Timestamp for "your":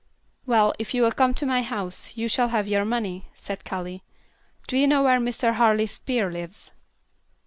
2.67-2.83